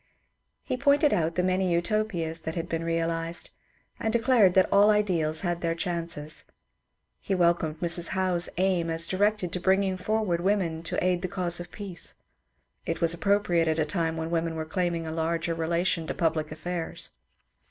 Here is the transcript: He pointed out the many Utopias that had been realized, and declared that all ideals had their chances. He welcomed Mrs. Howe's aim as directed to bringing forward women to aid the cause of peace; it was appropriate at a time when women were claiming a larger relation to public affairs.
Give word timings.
He 0.63 0.77
pointed 0.77 1.13
out 1.13 1.35
the 1.35 1.43
many 1.43 1.71
Utopias 1.71 2.39
that 2.41 2.55
had 2.55 2.67
been 2.67 2.83
realized, 2.83 3.51
and 3.99 4.11
declared 4.11 4.55
that 4.55 4.67
all 4.73 4.89
ideals 4.89 5.41
had 5.41 5.61
their 5.61 5.75
chances. 5.75 6.43
He 7.19 7.35
welcomed 7.35 7.79
Mrs. 7.81 8.07
Howe's 8.07 8.49
aim 8.57 8.89
as 8.89 9.05
directed 9.05 9.51
to 9.51 9.59
bringing 9.59 9.97
forward 9.97 10.41
women 10.41 10.81
to 10.81 11.03
aid 11.05 11.21
the 11.21 11.27
cause 11.27 11.59
of 11.59 11.71
peace; 11.71 12.15
it 12.83 12.99
was 12.99 13.13
appropriate 13.13 13.67
at 13.67 13.77
a 13.77 13.85
time 13.85 14.17
when 14.17 14.31
women 14.31 14.55
were 14.55 14.65
claiming 14.65 15.05
a 15.05 15.11
larger 15.11 15.53
relation 15.53 16.07
to 16.07 16.15
public 16.15 16.51
affairs. 16.51 17.11